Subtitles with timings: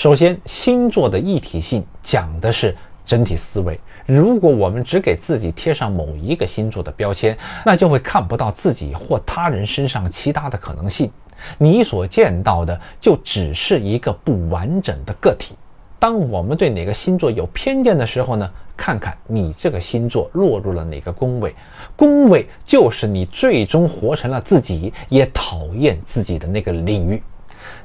[0.00, 3.78] 首先，星座的一体性讲的是整体思维。
[4.06, 11.10] 如果我们只给自己贴上某一个星座的标签，那就会看不到自己或他人身上其他的可能性。
[11.58, 15.54] 你所见到的就只是一个不完整的个体。
[15.98, 18.50] 当我们对哪个星座有偏见的时候呢？
[18.78, 21.54] 看看你这个星座落入了哪个宫位，
[21.94, 27.22] 宫位就是你最终活成了自己，也讨厌自己的那个领域。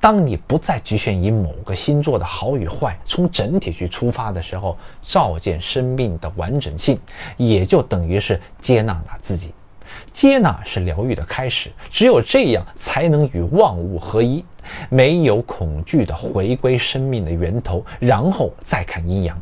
[0.00, 6.98] 当你不再局限于某个星座的好与坏，从整体去出发的时候，照见生命的完整性，
[7.36, 9.52] 也就等于是接纳了自己。
[10.12, 14.44] 接纳是疗愈的开始，只有这样才能与万物合一，
[14.88, 19.40] 没有恐惧的回归生命的源头，然后再看阴阳。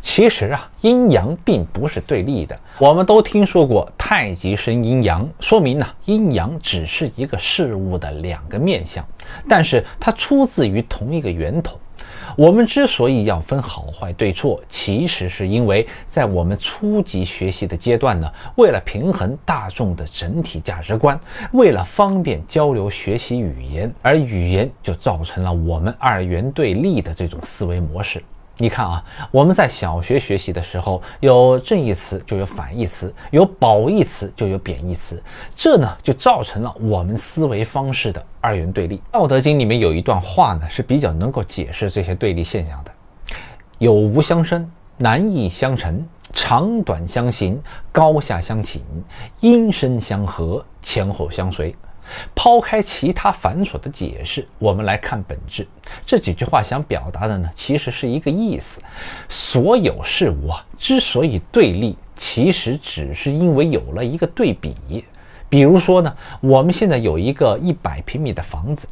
[0.00, 2.58] 其实啊，阴阳并不是对立的。
[2.78, 9.04] 我们都听说过太极生阴阳，说明呢，阴阳只是一个事物的两个面相，
[9.48, 11.78] 但是它出自于同一个源头。
[12.36, 21.18] 我们之所以要分好坏对错，其实是因为在我们初级学习的阶段呢，为了平衡大众的整体价值观，
[21.52, 28.22] 为了方便交流学习语言，而语言就造成了我们二元对立的这种思维模式。
[28.58, 35.22] 你看啊，我们在小学学习的时候，有正义词就有反义词，有褒义词就有贬义词，
[35.54, 38.96] 这呢就造成了我们思维方式的二元对立。
[39.12, 42.90] 《道德经》里面有一段话呢，是比较能够解释这些对立现象的：
[43.76, 47.60] 有无相生，难易相成，长短相形，
[47.92, 48.82] 高下相倾，
[49.40, 51.76] 音声相和，前后相随。
[52.34, 55.66] 抛开其他繁琐的解释，我们来看本质。
[56.04, 58.80] 这几句话想表达的呢，其实是一个意思：
[59.28, 65.04] 所有事物啊，之所以对立，其实只是因为有了一个对比。
[65.48, 68.88] 比如说呢，我们现在有一个一百平米的房子，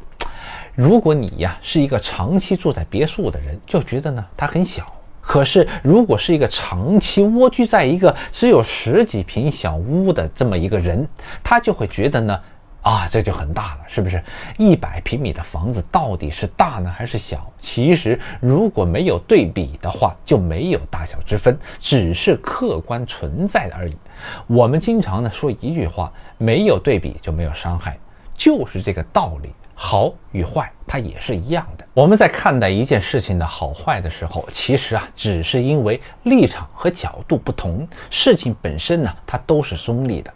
[0.73, 4.83] 如果你呀是一个长期住在别墅的人，就觉得呢它很小；
[5.19, 11.05] 可是如果是一个长期蜗居在一个只有十几平小屋的这么一个人，
[11.43, 12.39] 他就会觉得呢。
[12.85, 14.23] 啊，这就很大了，是不是？
[14.59, 17.51] 一百平米的房子到底是大呢还是小？
[17.57, 23.97] 其实如果没有对比的话，就没有大小之分，只是客观存在的而已。
[24.45, 27.97] 我们经常呢说一句话：没有对比就没有伤害，
[28.35, 29.49] 就是这个道理。
[29.75, 31.85] 好与坏，它也是一样的。
[31.93, 37.87] 我们在看待一件事情的好坏的时候，其实啊，只是因为立场和角度不同。
[38.09, 40.33] 事情本身呢，它都是中立的。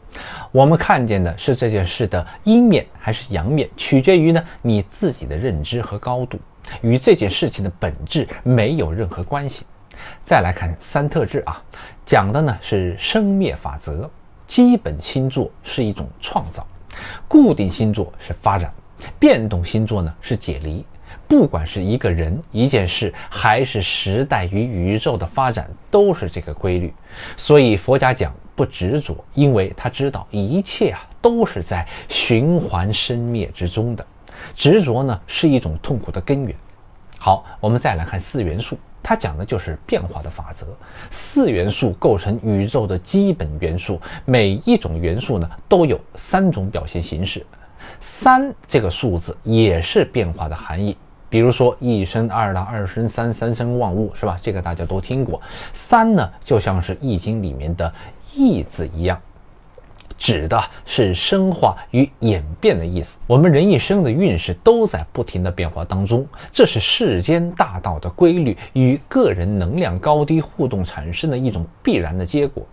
[0.51, 6.37] 我们看见的是这件事的阴面还是阳面，取决于呢你自己的认知和高度，
[6.81, 9.65] 与这件事情的本质没有任何关系。
[10.23, 11.61] 再来看三特质啊，
[12.05, 14.09] 讲的呢是生灭法则。
[14.47, 16.65] 基本星座是一种创造，
[17.27, 18.73] 固定星座是发展。
[19.19, 20.85] 变动星座呢是解离，
[21.27, 26.93] 不管是一个人、一件事，还是时代与宇宙的发展，都是这个规律。
[27.37, 34.05] 所以佛家讲不执着，因为他知道一切啊都是在循环生灭之中的。
[34.55, 36.55] 执着呢是一种痛苦的根源。
[37.17, 40.67] 好，我们再来看四元素，它讲的就是变化的法则。
[41.09, 47.45] 四元素构成宇宙的基本元素，每一种元素呢都有三种表现形式。
[47.99, 50.95] 三这个数字也是变化的含义，
[51.29, 54.37] 比如说一生二，二生三，三生万物，是吧？
[54.41, 55.41] 这个大家都听过。
[55.73, 57.93] 三呢，就像是易经里面的
[58.33, 59.19] 易字一样，
[60.19, 63.17] 指的是生化与演变的意思。
[63.25, 72.63] 我们人一生的运势都在不停的变化当中，这是世间大道的规律与个人能量高低互动产生的一种必然的结果。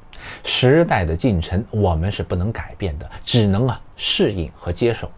[0.43, 5.11] 时代的进程，我们是不能改变的，只能啊适应和接受。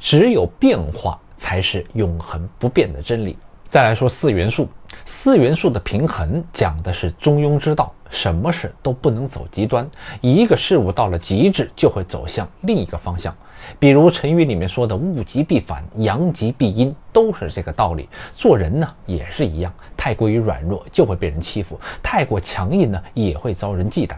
[0.00, 3.38] 只有变化才是永恒不变的真理。
[3.66, 4.68] 再来说四元素，
[5.04, 9.88] 四元素的平衡讲的是中庸之道，什么事都不能走极端，
[10.20, 13.34] 一个事物到了极致就会走向另一个方向。
[13.78, 18.08] 比如成语里面说的“物极必反，阳极必阴”，都是这个道理。
[18.32, 24.14] 做人呢也是一样，太过于软弱就会被人欺负，太过强硬呢也会遭人忌惮。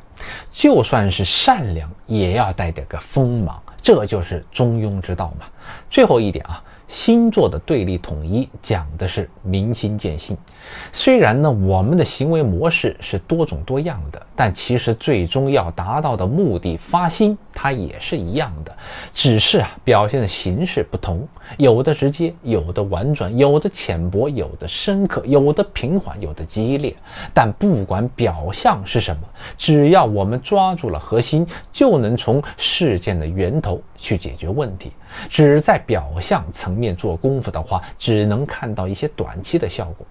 [0.52, 5.46] 就算是善良，也要带点个锋芒，这就是中庸之道嘛。
[5.88, 6.62] 最后一点啊。
[6.88, 10.36] 星座的对立统一讲的是明心见性。
[10.90, 18.72] 虽然呢，我们的行为模式是多种多样的，但其实最终要达到的目的发心，它也是一样的，
[19.12, 21.26] 只是啊表现的形式不同，
[21.56, 26.94] 有的直接，有的婉转，有的浅薄，有的深刻，有的平缓，有的激烈。
[27.34, 29.22] 但不管表象是什么，
[29.56, 34.92] 只要我们抓住了核心，就能从事件的源头去解决问题。
[35.28, 40.06] 只在表象层面做功夫的话，只能看到一些短期的效果。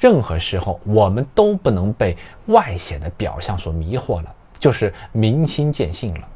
[0.00, 2.16] 任何时候，我们都不能被
[2.46, 6.28] 外显的表象所迷惑了，就是明心见性了。